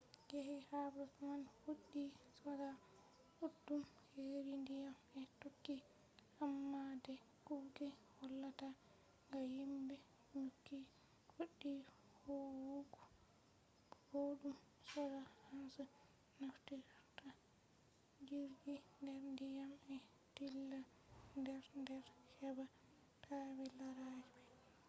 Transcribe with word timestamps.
yake 0.35 0.41
habre 0.69 1.03
man 1.21 1.41
fuɗɗi 1.59 2.01
soja 2.39 2.69
ɗuɗɗum 3.37 3.81
heri 4.13 4.53
ndiyam 4.61 4.95
ɓe 5.11 5.21
tokki 5.39 5.75
amma 6.43 6.81
de 7.05 7.13
kuje 7.45 7.85
hollata 8.17 8.67
ha 9.29 9.37
himɓe 9.55 9.95
nyukki 10.39 10.77
fuɗɗi 11.33 11.71
huwugo 12.23 13.01
boɗɗum 14.09 14.55
soja 14.91 15.21
en 15.53 15.61
je 15.73 15.83
naftirta 16.39 17.27
jirgi 18.27 18.73
nder 19.01 19.21
ndiyam 19.33 19.71
ɓe 19.85 19.95
dilla 20.35 20.79
nder 21.39 21.61
nder 21.81 22.03
heɓa 22.39 22.65
taɓe 23.25 23.63
lara 23.77 24.05
ɓe 24.21 24.29